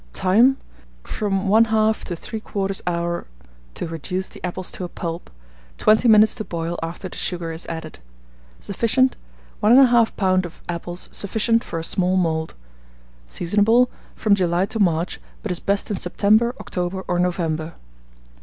[0.13, 0.57] Time.
[1.03, 3.27] From 1/2 to 3/4 hour
[3.75, 5.29] to reduce the apples to a pulp;
[5.77, 7.99] 20 minutes to boil after the sugar is added.
[8.59, 9.15] Sufficient.
[9.59, 10.45] 1 1/2 lb.
[10.47, 12.55] of apples sufficient for a small mould.
[13.27, 17.75] Seasonable from July to March; but is best in September, October or November.